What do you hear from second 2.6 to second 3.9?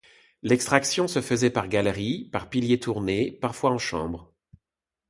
tournés, parfois en